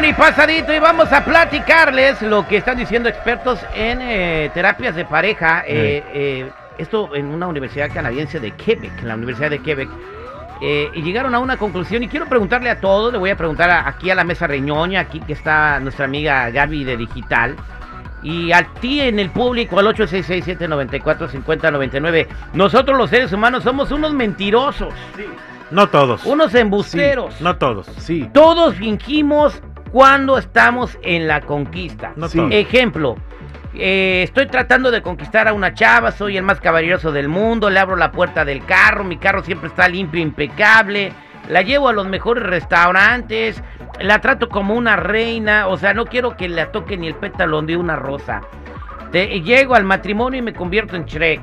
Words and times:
millón 0.00 0.10
y 0.10 0.12
pasadito 0.14 0.74
y 0.74 0.78
vamos 0.80 1.12
a 1.12 1.24
platicarles 1.24 2.20
lo 2.22 2.46
que 2.48 2.56
están 2.58 2.76
diciendo 2.76 3.08
expertos 3.08 3.60
en 3.74 4.00
eh, 4.02 4.50
terapias 4.54 4.94
de 4.96 5.04
pareja. 5.04 5.62
Eh, 5.66 6.02
eh, 6.12 6.50
esto 6.78 7.14
en 7.14 7.26
una 7.26 7.46
universidad 7.46 7.88
canadiense 7.92 8.40
de 8.40 8.50
Quebec, 8.52 8.90
en 9.00 9.08
la 9.08 9.14
Universidad 9.14 9.50
de 9.50 9.60
Quebec. 9.62 9.88
Eh, 10.60 10.88
y 10.94 11.02
llegaron 11.02 11.34
a 11.34 11.38
una 11.38 11.56
conclusión 11.56 12.02
y 12.02 12.08
quiero 12.08 12.26
preguntarle 12.26 12.70
a 12.70 12.80
todos, 12.80 13.12
le 13.12 13.18
voy 13.18 13.30
a 13.30 13.36
preguntar 13.36 13.70
a- 13.70 13.86
aquí 13.88 14.10
a 14.10 14.14
la 14.14 14.24
mesa 14.24 14.46
reñoña, 14.46 15.00
aquí 15.00 15.20
que 15.20 15.32
está 15.34 15.78
nuestra 15.80 16.04
amiga 16.06 16.48
Gaby 16.50 16.84
de 16.84 16.96
Digital. 16.96 17.56
Y 18.22 18.52
a 18.52 18.62
ti 18.80 19.00
en 19.02 19.18
el 19.18 19.28
público 19.30 19.78
al 19.78 19.86
866-794-5099. 19.88 22.26
Nosotros 22.54 22.96
los 22.96 23.10
seres 23.10 23.30
humanos 23.32 23.62
somos 23.62 23.90
unos 23.92 24.14
mentirosos, 24.14 24.94
No 25.70 25.88
todos. 25.88 26.24
unos 26.24 26.54
embusteros. 26.54 27.38
No 27.42 27.56
todos. 27.56 27.86
Sí. 27.98 28.30
Todos 28.32 28.76
fingimos 28.76 29.60
cuando 29.94 30.38
estamos 30.38 30.98
en 31.02 31.28
la 31.28 31.40
conquista. 31.42 32.14
No 32.16 32.26
Sí. 32.26 32.36
todos. 32.38 32.50
Ejemplo, 32.52 33.14
eh, 33.74 34.22
estoy 34.24 34.46
tratando 34.48 34.90
de 34.90 35.02
conquistar 35.02 35.46
a 35.46 35.52
una 35.52 35.72
chava, 35.72 36.10
soy 36.10 36.36
el 36.36 36.42
más 36.42 36.60
caballeroso 36.60 37.12
del 37.12 37.28
mundo, 37.28 37.70
le 37.70 37.78
abro 37.78 37.94
la 37.94 38.10
puerta 38.10 38.44
del 38.44 38.64
carro, 38.64 39.04
mi 39.04 39.18
carro 39.18 39.44
siempre 39.44 39.68
está 39.68 39.86
limpio, 39.86 40.20
impecable, 40.20 41.12
la 41.48 41.62
llevo 41.62 41.88
a 41.88 41.92
los 41.92 42.08
mejores 42.08 42.42
restaurantes, 42.42 43.62
la 44.00 44.20
trato 44.20 44.48
como 44.48 44.74
una 44.74 44.96
reina, 44.96 45.68
o 45.68 45.76
sea, 45.76 45.94
no 45.94 46.06
quiero 46.06 46.36
que 46.36 46.48
la 46.48 46.72
toque 46.72 46.96
ni 46.96 47.06
el 47.06 47.14
pétalo 47.14 47.62
de 47.62 47.76
una 47.76 47.94
rosa. 47.94 48.40
Te- 49.12 49.42
llego 49.42 49.76
al 49.76 49.84
matrimonio 49.84 50.40
y 50.40 50.42
me 50.42 50.54
convierto 50.54 50.96
en 50.96 51.04
Shrek. 51.04 51.40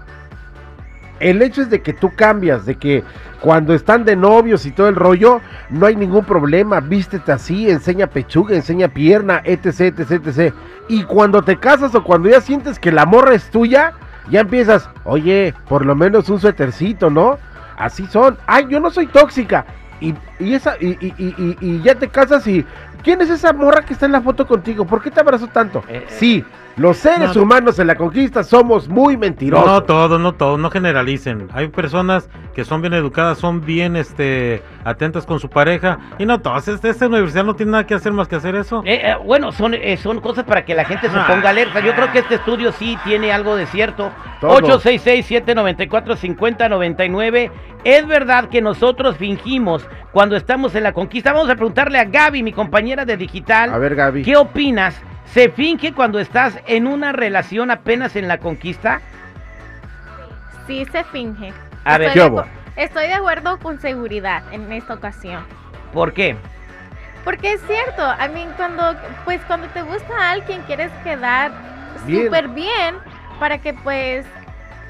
El 1.25 1.41
hecho 1.43 1.63
es 1.63 1.71
de 1.71 1.81
que 1.81 1.93
tú 1.95 2.13
cambias, 2.15 2.67
de 2.67 2.75
que 2.77 3.03
cuando 3.41 3.73
están 3.75 4.05
de 4.05 4.15
novios 4.15 4.67
y 4.67 4.71
todo 4.73 4.89
el 4.89 4.95
rollo, 4.95 5.41
no 5.71 5.87
hay 5.87 5.97
ningún 5.97 6.25
problema, 6.25 6.81
vístete 6.81 7.33
así, 7.33 7.71
enseña 7.71 8.07
pechuga, 8.09 8.55
enseña 8.55 8.89
pierna, 8.89 9.41
etc, 9.45 9.99
etc, 9.99 10.27
etc. 10.27 10.55
Y 10.89 11.05
cuando 11.05 11.43
te 11.43 11.57
casas 11.59 11.95
o 11.95 12.05
cuando 12.05 12.29
ya 12.29 12.41
sientes 12.41 12.79
que 12.79 12.93
la 12.93 13.07
morra 13.07 13.35
es 13.35 13.51
tuya, 13.51 13.95
ya 14.31 14.41
empiezas, 14.41 14.89
oye, 15.05 15.55
por 15.69 15.85
lo 15.87 15.95
menos 15.95 16.29
un 16.29 16.41
suétercito, 16.41 17.09
¿no? 17.11 17.39
Así 17.77 18.07
son. 18.07 18.37
Ay, 18.47 18.67
yo 18.69 18.79
no 18.81 18.91
soy 18.91 19.07
tóxica. 19.07 19.65
Y, 20.01 20.15
y 20.39 20.55
esa, 20.55 20.77
y, 20.81 20.97
y- 21.01 21.57
y- 21.61 21.83
ya 21.83 21.95
te 21.95 22.09
casas 22.09 22.47
y. 22.47 22.65
¿Quién 23.03 23.21
es 23.21 23.29
esa 23.31 23.53
morra 23.53 23.83
que 23.83 23.93
está 23.93 24.07
en 24.07 24.13
la 24.13 24.21
foto 24.23 24.47
contigo? 24.47 24.87
¿Por 24.87 25.03
qué 25.03 25.11
te 25.11 25.21
abrazó 25.21 25.47
tanto? 25.49 25.85
Eh, 25.89 25.97
eh. 25.99 26.05
sí, 26.09 26.45
los 26.77 26.97
seres 26.97 27.37
No. 27.37 27.43
humanos 27.43 27.79
en 27.79 27.87
la 27.87 27.95
conquista 27.95 28.43
somos 28.43 28.89
muy 28.89 29.17
mentirosos. 29.17 29.67
No 29.67 29.83
todos, 29.85 30.21
no 30.21 30.33
todos, 30.35 30.59
no 30.59 30.71
generalicen. 30.71 31.49
Hay 31.53 31.69
personas 31.69 32.29
que 32.55 32.65
son 32.65 32.81
bien 32.83 32.95
educadas, 32.95 33.39
son 33.39 33.65
bien 33.65 33.95
este 33.97 34.63
atentas 34.85 35.25
con 35.27 35.39
su 35.41 35.49
pareja 35.49 35.99
y 36.19 36.27
no 36.27 36.41
todos. 36.41 36.67
Este, 36.69 36.89
esta 36.89 37.07
universidad 37.07 37.45
no 37.45 37.55
tiene 37.55 37.73
nada 37.73 37.87
que 37.87 37.95
hacer 37.95 38.13
más 38.13 38.29
que 38.29 38.37
hacer 38.37 38.55
eso. 38.57 38.83
Eh, 38.85 39.01
eh, 39.05 39.15
bueno, 39.25 39.53
son, 39.53 39.75
eh, 39.75 39.97
son 39.97 40.21
cosas 40.21 40.45
para 40.45 40.65
que 40.65 40.75
la 40.75 40.85
gente 40.85 41.09
se 41.09 41.17
Ah. 41.17 41.27
ponga 41.29 41.51
alerta. 41.51 41.81
Yo 41.81 41.95
creo 41.95 42.11
que 42.13 42.19
este 42.21 42.37
estudio 42.37 42.73
sí 42.73 42.97
tiene 43.05 43.33
algo 43.33 43.57
de 43.57 43.67
cierto. 43.67 44.11
Todo. 44.41 44.59
866-794-5099. 44.61 47.51
Es 47.85 48.07
verdad 48.07 48.49
que 48.49 48.61
nosotros 48.63 49.17
fingimos 49.17 49.87
cuando 50.13 50.37
estamos 50.37 50.75
en 50.75 50.83
la 50.85 50.93
conquista. 50.93 51.33
Vamos 51.33 51.51
a 51.51 51.55
preguntarle 51.57 51.99
a 51.99 52.05
Gaby, 52.05 52.43
mi 52.43 52.53
compañera 52.53 53.05
de 53.05 53.17
digital. 53.17 53.73
A 53.73 53.79
ver, 53.79 53.95
Gaby. 53.95 54.23
¿Qué 54.23 54.37
opinas? 54.37 55.01
¿Se 55.27 55.49
finge 55.49 55.93
cuando 55.93 56.19
estás 56.19 56.59
en 56.67 56.87
una 56.87 57.13
relación 57.13 57.71
apenas 57.71 58.17
en 58.17 58.29
la 58.29 58.39
conquista? 58.39 59.01
Sí 60.67 60.87
se 60.91 61.05
finge. 61.05 61.53
A 61.85 61.99
ver, 61.99 62.09
estoy, 62.09 62.31
¿qué 62.31 62.37
de 62.77 62.85
estoy 62.85 63.07
de 63.07 63.15
acuerdo 63.15 63.59
con 63.59 63.81
seguridad 63.81 64.43
en 64.53 64.73
esta 64.73 64.95
ocasión. 64.95 65.45
¿Por 65.93 66.13
qué? 66.13 66.37
Porque 67.25 67.55
es 67.55 67.63
cierto, 67.67 68.03
a 68.03 68.29
mí 68.29 68.47
cuando 68.57 68.95
pues 69.25 69.41
cuando 69.47 69.67
te 69.69 69.83
gusta 69.83 70.31
alguien 70.31 70.61
quieres 70.63 70.91
quedar 71.03 71.53
súper 72.07 72.49
bien 72.49 72.97
para 73.41 73.59
que 73.59 73.73
pues 73.73 74.27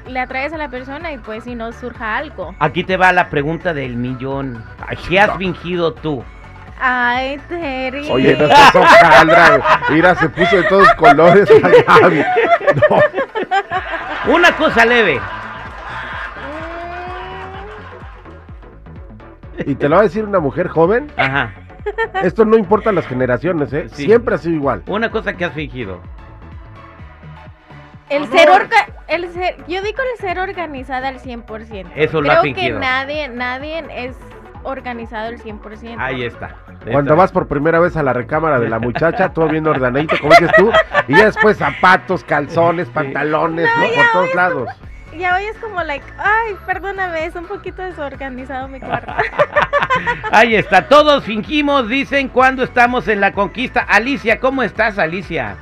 le 0.07 0.19
atraes 0.19 0.53
a 0.53 0.57
la 0.57 0.69
persona 0.69 1.11
y 1.13 1.17
pues 1.17 1.45
si 1.45 1.55
no 1.55 1.71
surja 1.71 2.17
algo. 2.17 2.53
Aquí 2.59 2.83
te 2.83 2.97
va 2.97 3.11
la 3.11 3.29
pregunta 3.29 3.73
del 3.73 3.95
millón. 3.95 4.63
¿Qué 5.07 5.19
has 5.19 5.35
fingido 5.37 5.93
tú? 5.93 6.23
Ay, 6.79 7.39
Terry. 7.47 8.09
Oye, 8.11 8.35
no 8.37 8.47
seas 8.47 8.75
hojaldra. 8.75 9.61
Mira, 9.89 10.15
se 10.15 10.29
puso 10.29 10.57
de 10.57 10.63
todos 10.63 10.93
colores 10.95 11.49
a 11.87 11.99
Gaby. 11.99 12.23
No. 12.89 14.33
Una 14.33 14.51
cosa 14.57 14.85
leve. 14.85 15.19
Y 19.65 19.75
te 19.75 19.87
lo 19.87 19.95
va 19.95 20.01
a 20.01 20.03
decir 20.03 20.25
una 20.25 20.39
mujer 20.39 20.67
joven. 20.67 21.11
Ajá. 21.17 21.53
Esto 22.23 22.43
no 22.45 22.57
importa 22.57 22.91
las 22.91 23.07
generaciones, 23.07 23.71
¿eh? 23.73 23.87
Sí. 23.89 24.05
Siempre 24.05 24.35
ha 24.35 24.37
sido 24.37 24.55
igual. 24.55 24.83
Una 24.87 25.09
cosa 25.11 25.33
que 25.33 25.45
has 25.45 25.53
fingido. 25.53 26.01
El 28.09 28.27
ser 28.27 28.49
orga- 28.49 28.87
el 29.07 29.29
ser, 29.29 29.57
yo 29.67 29.81
digo 29.81 29.99
el 30.13 30.19
ser 30.19 30.37
organizada 30.39 31.07
al 31.07 31.19
100%. 31.19 31.87
Eso 31.95 32.21
lo 32.21 32.29
ha 32.31 32.39
Creo 32.41 32.43
fingido. 32.53 32.79
que 32.79 32.85
nadie, 32.85 33.29
nadie 33.29 33.83
es 33.95 34.15
organizado 34.65 35.27
al 35.27 35.39
100%. 35.39 35.95
Ahí 35.97 36.23
está. 36.23 36.55
Cuando 36.91 37.15
vas 37.15 37.31
por 37.31 37.47
primera 37.47 37.79
vez 37.79 37.95
a 37.95 38.03
la 38.03 38.13
recámara 38.13 38.59
de 38.59 38.69
la 38.69 38.79
muchacha, 38.79 39.29
todo 39.33 39.47
bien 39.47 39.65
ordenadito, 39.67 40.17
como 40.19 40.31
dices 40.31 40.51
tú, 40.57 40.71
y 41.07 41.15
ya 41.15 41.25
después 41.25 41.57
zapatos, 41.57 42.23
calzones, 42.23 42.89
pantalones, 42.89 43.69
¿no? 43.77 43.87
Por 43.87 44.11
todos 44.11 44.35
lados. 44.35 44.69
Ya 45.17 45.35
hoy 45.35 45.45
es 45.45 45.57
como 45.59 45.81
like, 45.81 46.05
ay, 46.17 46.55
perdóname, 46.65 47.25
es 47.25 47.35
un 47.35 47.45
poquito 47.45 47.81
desorganizado 47.81 48.67
mi 48.67 48.81
cuarto. 48.81 49.13
Ahí 50.31 50.55
está. 50.55 50.89
Todos 50.89 51.23
fingimos, 51.23 51.87
dicen, 51.87 52.27
cuando 52.27 52.63
estamos 52.63 53.07
en 53.07 53.21
la 53.21 53.31
conquista. 53.31 53.79
Alicia, 53.79 54.41
¿cómo 54.41 54.61
estás, 54.61 54.99
Alicia? 54.99 55.55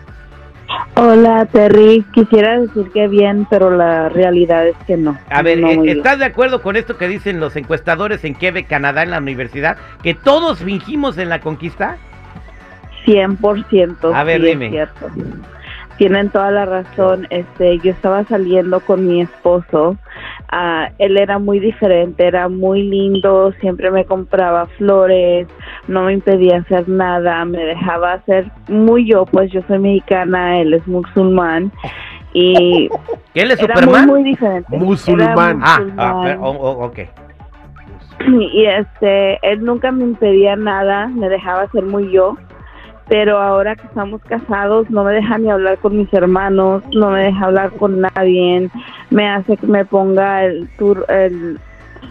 Hola 0.95 1.47
Terry, 1.51 2.05
quisiera 2.13 2.59
decir 2.59 2.91
que 2.91 3.07
bien, 3.07 3.47
pero 3.49 3.75
la 3.75 4.09
realidad 4.09 4.67
es 4.67 4.75
que 4.85 4.95
no. 4.95 5.17
A 5.29 5.41
ver, 5.41 5.57
No 5.59 5.69
eh. 5.69 5.91
¿estás 5.91 6.19
de 6.19 6.25
acuerdo 6.25 6.61
con 6.61 6.75
esto 6.75 6.97
que 6.97 7.07
dicen 7.07 7.39
los 7.39 7.55
encuestadores 7.55 8.23
en 8.23 8.35
Quebec, 8.35 8.67
Canadá, 8.67 9.01
en 9.01 9.09
la 9.09 9.17
universidad? 9.17 9.77
¿Que 10.03 10.13
todos 10.13 10.59
fingimos 10.59 11.17
en 11.17 11.29
la 11.29 11.39
conquista? 11.39 11.97
100%. 13.07 14.13
A 14.13 14.23
ver, 14.23 14.41
sí, 14.41 14.47
es 14.47 14.51
dime. 14.53 14.69
cierto. 14.69 15.07
Tienen 15.97 16.29
toda 16.29 16.49
la 16.51 16.65
razón. 16.65 17.27
Este, 17.29 17.77
yo 17.79 17.91
estaba 17.91 18.23
saliendo 18.25 18.79
con 18.79 19.05
mi 19.07 19.21
esposo. 19.21 19.95
ah, 20.51 20.89
él 20.99 21.17
era 21.17 21.39
muy 21.39 21.59
diferente, 21.59 22.25
era 22.25 22.47
muy 22.49 22.83
lindo, 22.83 23.51
siempre 23.59 23.89
me 23.91 24.05
compraba 24.05 24.65
flores, 24.77 25.47
no 25.87 26.03
me 26.03 26.13
impedía 26.13 26.57
hacer 26.57 26.87
nada, 26.89 27.43
me 27.45 27.63
dejaba 27.63 28.13
hacer 28.13 28.51
muy 28.67 29.07
yo, 29.07 29.25
pues 29.25 29.51
yo 29.51 29.61
soy 29.67 29.79
mexicana, 29.79 30.59
él 30.61 30.73
es 30.75 30.87
musulmán 30.87 31.71
y 32.33 32.89
¿Que 33.33 33.41
él 33.41 33.51
es 33.51 33.59
era 33.61 33.73
muy 33.75 33.83
Superman? 33.83 34.07
muy 34.07 34.23
diferente. 34.23 34.77
Musulmán. 34.77 35.57
Era 35.57 35.65
Ah, 35.65 35.79
ah, 35.97 36.37
oh, 36.41 36.51
oh, 36.51 36.85
ok. 36.85 36.99
y 38.53 38.65
este 38.65 39.39
él 39.41 39.63
nunca 39.65 39.91
me 39.91 40.03
impedía 40.03 40.55
nada 40.55 41.07
me 41.07 41.29
dejaba 41.29 41.67
ser 41.71 41.83
muy 41.83 42.11
yo 42.11 42.37
pero 43.07 43.39
ahora 43.39 43.75
que 43.75 43.87
estamos 43.87 44.21
casados 44.23 44.89
no 44.89 45.03
me 45.03 45.13
deja 45.13 45.37
ni 45.37 45.49
hablar 45.49 45.77
con 45.79 45.97
mis 45.97 46.11
hermanos, 46.13 46.83
no 46.93 47.11
me 47.11 47.23
deja 47.23 47.45
hablar 47.45 47.71
con 47.71 48.01
nadie, 48.01 48.69
me 49.09 49.29
hace 49.29 49.57
que 49.57 49.67
me 49.67 49.85
ponga 49.85 50.45
el 50.45 50.67
tur 50.77 51.05
el 51.09 51.59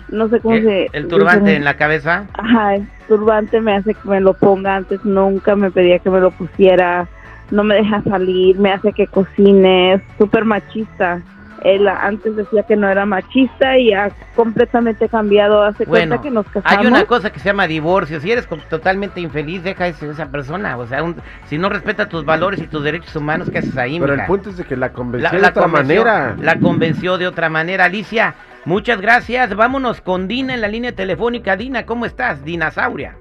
no 0.08 0.28
sé 0.28 0.40
cómo 0.40 0.54
¿El, 0.54 0.62
se 0.62 0.90
el 0.92 1.08
turbante 1.08 1.56
en 1.56 1.64
la 1.64 1.74
cabeza? 1.74 2.26
Ajá, 2.34 2.76
el 2.76 2.86
turbante 3.08 3.60
me 3.60 3.74
hace 3.74 3.94
que 3.94 4.08
me 4.08 4.20
lo 4.20 4.34
ponga, 4.34 4.76
antes 4.76 5.04
nunca 5.04 5.56
me 5.56 5.70
pedía 5.70 5.98
que 5.98 6.10
me 6.10 6.20
lo 6.20 6.30
pusiera, 6.30 7.08
no 7.50 7.64
me 7.64 7.76
deja 7.76 8.02
salir, 8.02 8.58
me 8.58 8.72
hace 8.72 8.92
que 8.92 9.06
cocine, 9.06 9.94
es 9.94 10.02
súper 10.18 10.44
machista. 10.44 11.20
Él 11.64 11.86
antes 11.88 12.34
decía 12.36 12.62
que 12.64 12.76
no 12.76 12.88
era 12.88 13.06
machista 13.06 13.78
y 13.78 13.92
ha 13.92 14.10
completamente 14.34 15.08
cambiado, 15.08 15.62
hace 15.62 15.84
Bueno, 15.84 16.16
cuenta 16.16 16.22
que 16.22 16.30
nos 16.30 16.46
casamos. 16.46 16.78
hay 16.78 16.86
una 16.86 17.04
cosa 17.04 17.30
que 17.30 17.38
se 17.38 17.46
llama 17.48 17.66
divorcio. 17.66 18.20
Si 18.20 18.30
eres 18.30 18.48
totalmente 18.68 19.20
infeliz, 19.20 19.62
deja 19.62 19.86
esa 19.86 20.26
persona. 20.30 20.76
O 20.76 20.86
sea, 20.86 21.02
un- 21.02 21.16
si 21.46 21.58
no 21.58 21.68
respeta 21.68 22.08
tus 22.08 22.24
valores 22.24 22.60
y 22.60 22.66
tus 22.66 22.82
derechos 22.82 23.14
humanos, 23.16 23.48
¿qué 23.50 23.58
haces 23.58 23.76
ahí, 23.76 23.98
Pero 24.00 24.14
el 24.14 24.24
punto 24.26 24.50
es 24.50 24.56
de 24.56 24.64
que 24.64 24.76
la 24.76 24.92
convenció 24.92 25.28
La, 25.30 25.36
de 25.36 25.42
la 25.42 25.48
otra 25.48 25.62
convenció, 25.62 26.04
manera. 26.04 26.36
la 26.40 26.58
convenció 26.58 27.18
de 27.18 27.26
otra 27.26 27.48
manera. 27.48 27.84
Alicia, 27.84 28.34
muchas 28.64 29.00
gracias. 29.00 29.54
Vámonos 29.54 30.00
con 30.00 30.28
Dina 30.28 30.54
en 30.54 30.60
la 30.60 30.68
línea 30.68 30.92
telefónica. 30.92 31.56
Dina, 31.56 31.86
¿cómo 31.86 32.06
estás? 32.06 32.44
Dinasauria. 32.44 33.16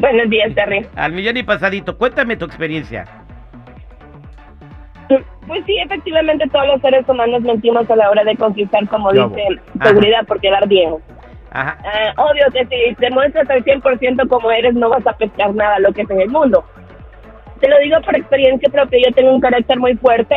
Buenos 0.00 0.30
días, 0.30 0.54
Terry. 0.54 0.86
Al 0.96 1.12
millón 1.12 1.36
y 1.36 1.42
pasadito. 1.42 1.96
Cuéntame 1.96 2.36
tu 2.36 2.44
experiencia. 2.44 3.04
Pues 5.46 5.64
sí, 5.66 5.76
efectivamente 5.78 6.48
todos 6.50 6.66
los 6.66 6.80
seres 6.80 7.08
humanos 7.08 7.42
mentimos 7.42 7.90
a 7.90 7.96
la 7.96 8.10
hora 8.10 8.24
de 8.24 8.36
conquistar, 8.36 8.86
como 8.88 9.12
Ya, 9.12 9.26
dicen, 9.26 9.60
Ajá. 9.78 9.88
seguridad 9.88 10.26
por 10.26 10.40
quedar 10.40 10.66
bien. 10.68 10.94
Ajá. 11.50 11.76
Ah, 11.84 12.22
obvio 12.22 12.46
que 12.52 12.64
si 12.66 12.94
te 12.94 13.10
muestras 13.10 13.48
al 13.50 13.64
100% 13.64 14.28
como 14.28 14.50
eres, 14.50 14.74
no 14.74 14.88
vas 14.88 15.06
a 15.06 15.12
pescar 15.12 15.54
nada 15.54 15.78
lo 15.80 15.92
que 15.92 16.02
es 16.02 16.10
en 16.10 16.20
el 16.20 16.30
mundo. 16.30 16.64
Te 17.60 17.68
lo 17.68 17.78
digo 17.80 18.00
por 18.02 18.16
experiencia 18.16 18.68
propia, 18.70 19.00
yo 19.06 19.14
tengo 19.14 19.34
un 19.34 19.40
carácter 19.40 19.78
muy 19.78 19.94
fuerte 19.96 20.36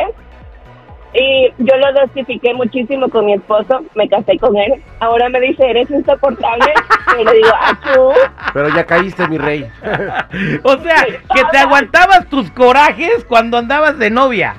y 1.14 1.50
yo 1.58 1.76
lo 1.76 1.92
dosifiqué 2.00 2.52
muchísimo 2.52 3.08
con 3.08 3.26
mi 3.26 3.34
esposo, 3.34 3.82
me 3.94 4.08
casé 4.08 4.38
con 4.38 4.56
él. 4.56 4.82
Ahora 5.00 5.28
me 5.28 5.40
dice, 5.40 5.68
eres 5.68 5.90
insoportable, 5.90 6.72
y 7.20 7.24
le 7.24 7.32
digo, 7.32 7.48
achú. 7.58 8.12
Pero 8.52 8.68
ya 8.68 8.84
caíste, 8.84 9.26
mi 9.28 9.38
rey. 9.38 9.66
O 10.62 10.76
sea, 10.78 11.04
que 11.04 11.42
te 11.50 11.58
aguantabas 11.58 12.28
tus 12.28 12.50
corajes 12.50 13.24
cuando 13.24 13.56
andabas 13.56 13.98
de 13.98 14.10
novia. 14.10 14.56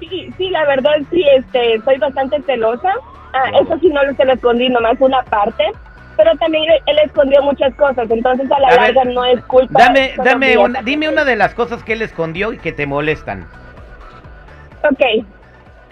Sí, 0.00 0.28
sí, 0.36 0.50
la 0.50 0.66
verdad 0.66 0.92
sí, 1.10 1.24
este, 1.36 1.80
soy 1.84 1.98
bastante 1.98 2.40
celosa. 2.42 2.92
Ah, 3.32 3.50
eso 3.60 3.78
sí 3.80 3.88
no 3.88 4.02
lo 4.04 4.14
se 4.14 4.24
lo 4.24 4.32
escondí, 4.32 4.68
nomás 4.68 4.96
una 5.00 5.22
parte. 5.24 5.64
Pero 6.16 6.34
también 6.38 6.64
él, 6.86 6.98
escondió 7.04 7.42
muchas 7.42 7.74
cosas, 7.74 8.10
entonces 8.10 8.50
a 8.50 8.58
la 8.58 8.68
A 8.68 8.70
ver, 8.70 8.94
larga 8.94 9.04
no 9.04 9.24
es 9.26 9.44
culpa. 9.44 9.78
Dame, 9.78 10.14
dame 10.24 10.56
una, 10.56 10.80
dime 10.80 11.10
una 11.10 11.24
de 11.26 11.36
las 11.36 11.54
cosas 11.54 11.84
que 11.84 11.92
él 11.92 12.00
escondió 12.00 12.54
y 12.54 12.58
que 12.58 12.72
te 12.72 12.86
molestan. 12.86 13.46
Ok, 14.82 15.26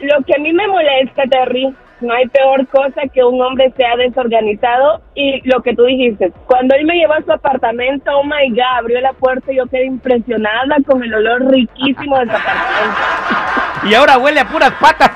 lo 0.00 0.24
que 0.24 0.34
a 0.34 0.38
mí 0.38 0.52
me 0.52 0.66
molesta, 0.66 1.24
Terry, 1.30 1.74
no 2.00 2.14
hay 2.14 2.26
peor 2.28 2.66
cosa 2.68 3.02
que 3.12 3.22
un 3.22 3.40
hombre 3.40 3.72
sea 3.76 3.96
desorganizado 3.96 5.00
y 5.14 5.46
lo 5.48 5.62
que 5.62 5.74
tú 5.74 5.84
dijiste, 5.84 6.32
cuando 6.46 6.74
él 6.74 6.84
me 6.84 6.94
llevó 6.96 7.14
a 7.14 7.22
su 7.22 7.32
apartamento, 7.32 8.10
oh 8.16 8.24
my 8.24 8.50
god, 8.50 8.78
abrió 8.78 9.00
la 9.00 9.12
puerta 9.12 9.52
y 9.52 9.56
yo 9.56 9.66
quedé 9.66 9.86
impresionada 9.86 10.76
con 10.86 11.02
el 11.02 11.14
olor 11.14 11.50
riquísimo 11.50 12.18
de 12.18 12.26
su 12.26 12.32
apartamento. 12.32 13.53
Y 13.82 13.94
ahora 13.94 14.18
huele 14.18 14.40
a 14.40 14.48
puras 14.48 14.72
patas. 14.80 15.10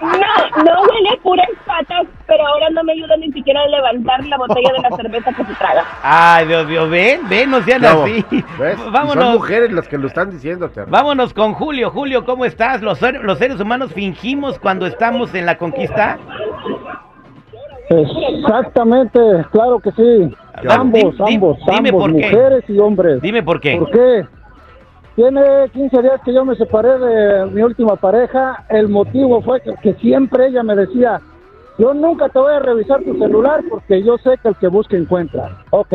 No, 0.00 0.62
no 0.64 0.80
huele 0.82 1.08
a 1.12 1.22
puras 1.22 1.48
patas, 1.66 2.06
pero 2.26 2.46
ahora 2.46 2.68
no 2.70 2.84
me 2.84 2.92
ayuda 2.92 3.16
ni 3.16 3.32
siquiera 3.32 3.60
a 3.62 3.66
levantar 3.66 4.24
la 4.26 4.36
botella 4.36 4.70
de 4.76 4.88
la 4.88 4.96
cerveza 4.96 5.32
que 5.32 5.44
se 5.44 5.54
traga. 5.54 5.84
Ay, 6.02 6.46
Dios 6.46 6.66
mío, 6.66 6.88
ven, 6.88 7.28
ven, 7.28 7.50
no 7.50 7.62
sean 7.62 7.84
así. 7.84 8.24
¿Ves? 8.58 8.78
Y 8.78 8.82
Son 8.82 8.92
Vámonos, 8.92 9.34
mujeres 9.34 9.72
las 9.72 9.88
que 9.88 9.98
lo 9.98 10.06
están 10.06 10.30
diciendo, 10.30 10.68
Terry. 10.70 10.90
vámonos 10.90 11.32
con 11.34 11.54
Julio. 11.54 11.90
Julio, 11.90 12.24
¿cómo 12.24 12.44
estás? 12.44 12.82
¿Los, 12.82 13.00
los 13.00 13.38
seres 13.38 13.60
humanos 13.60 13.92
fingimos 13.92 14.58
cuando 14.58 14.86
estamos 14.86 15.34
en 15.34 15.46
la 15.46 15.56
conquista? 15.58 16.18
Exactamente, 17.90 19.20
claro 19.52 19.78
que 19.78 19.90
sí. 19.92 20.36
Ambos, 20.68 21.14
ambos, 21.20 21.58
dime 21.66 21.88
ambos, 21.90 22.02
por 22.02 22.12
qué. 22.16 22.30
mujeres 22.30 22.64
y 22.68 22.78
hombres. 22.78 23.20
Dime 23.20 23.42
por 23.42 23.60
qué. 23.60 23.76
¿Por 23.76 23.90
qué? 23.90 24.26
Tiene 25.16 25.68
15 25.72 26.02
días 26.02 26.20
que 26.24 26.34
yo 26.34 26.44
me 26.44 26.56
separé 26.56 26.98
de 26.98 27.46
mi 27.46 27.62
última 27.62 27.96
pareja. 27.96 28.64
El 28.68 28.88
motivo 28.88 29.40
fue 29.42 29.60
que, 29.60 29.74
que 29.82 29.94
siempre 29.94 30.48
ella 30.48 30.62
me 30.64 30.74
decía, 30.74 31.20
yo 31.78 31.94
nunca 31.94 32.28
te 32.28 32.38
voy 32.38 32.52
a 32.52 32.58
revisar 32.58 33.02
tu 33.02 33.16
celular 33.18 33.60
porque 33.68 34.02
yo 34.02 34.16
sé 34.18 34.38
que 34.42 34.48
el 34.48 34.56
que 34.56 34.68
busca 34.68 34.96
encuentra. 34.96 35.58
Ok. 35.70 35.92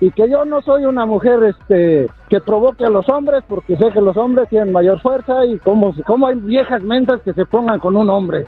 Y 0.00 0.10
que 0.10 0.28
yo 0.28 0.44
no 0.44 0.60
soy 0.62 0.84
una 0.84 1.06
mujer 1.06 1.42
este 1.44 2.08
que 2.28 2.40
provoque 2.40 2.84
a 2.84 2.90
los 2.90 3.08
hombres 3.08 3.44
porque 3.48 3.76
sé 3.76 3.90
que 3.92 4.00
los 4.00 4.16
hombres 4.16 4.48
tienen 4.48 4.72
mayor 4.72 5.00
fuerza 5.00 5.44
y 5.46 5.58
como, 5.58 5.94
como 6.06 6.26
hay 6.26 6.36
viejas 6.36 6.82
mentas 6.82 7.20
que 7.22 7.32
se 7.32 7.46
pongan 7.46 7.78
con 7.78 7.96
un 7.96 8.10
hombre. 8.10 8.46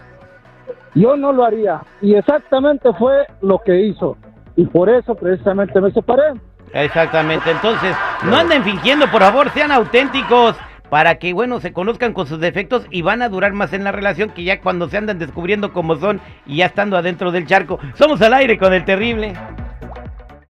Yo 0.94 1.16
no 1.16 1.32
lo 1.32 1.44
haría. 1.44 1.82
Y 2.00 2.14
exactamente 2.14 2.92
fue 2.94 3.26
lo 3.42 3.58
que 3.58 3.82
hizo. 3.82 4.16
Y 4.56 4.64
por 4.64 4.88
eso 4.88 5.14
precisamente 5.14 5.80
me 5.80 5.92
separé. 5.92 6.32
Exactamente, 6.72 7.50
entonces, 7.50 7.96
no 8.24 8.36
anden 8.36 8.64
fingiendo, 8.64 9.10
por 9.10 9.22
favor, 9.22 9.50
sean 9.52 9.72
auténticos 9.72 10.56
para 10.90 11.16
que, 11.16 11.32
bueno, 11.32 11.60
se 11.60 11.72
conozcan 11.72 12.12
con 12.12 12.26
sus 12.26 12.40
defectos 12.40 12.86
y 12.90 13.02
van 13.02 13.22
a 13.22 13.28
durar 13.28 13.52
más 13.52 13.72
en 13.72 13.84
la 13.84 13.92
relación 13.92 14.30
que 14.30 14.44
ya 14.44 14.60
cuando 14.60 14.88
se 14.88 14.96
andan 14.96 15.18
descubriendo 15.18 15.72
cómo 15.72 15.96
son 15.96 16.20
y 16.46 16.56
ya 16.58 16.66
estando 16.66 16.96
adentro 16.96 17.32
del 17.32 17.46
charco. 17.46 17.78
Somos 17.94 18.20
al 18.22 18.34
aire 18.34 18.58
con 18.58 18.72
el 18.72 18.84
terrible. 18.84 19.34